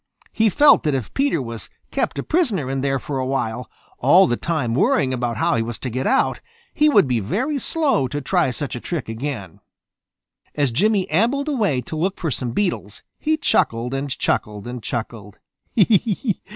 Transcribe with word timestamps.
He 0.31 0.49
felt 0.49 0.81
that 0.81 0.95
if 0.95 1.13
Peter 1.13 1.39
was 1.43 1.69
kept 1.91 2.17
a 2.17 2.23
prisoner 2.23 2.71
in 2.71 2.81
there 2.81 2.97
for 2.97 3.19
a 3.19 3.25
while, 3.27 3.69
all 3.99 4.25
the 4.25 4.35
time 4.35 4.73
worrying 4.73 5.13
about 5.13 5.37
how 5.37 5.55
he 5.55 5.61
was 5.61 5.77
to 5.77 5.91
get 5.91 6.07
out, 6.07 6.41
he 6.73 6.89
would 6.89 7.07
be 7.07 7.19
very 7.19 7.59
slow 7.59 8.07
to 8.07 8.19
try 8.19 8.49
such 8.49 8.75
a 8.75 8.79
trick 8.79 9.07
again. 9.07 9.59
As 10.55 10.71
Jimmy 10.71 11.07
ambled 11.11 11.47
away 11.49 11.81
to 11.81 11.95
look 11.95 12.19
for 12.19 12.31
some 12.31 12.49
beetles, 12.49 13.03
he 13.19 13.37
chuckled 13.37 13.93
and 13.93 14.09
chuckled 14.09 14.65
and 14.65 14.81
chuckled. 14.81 15.37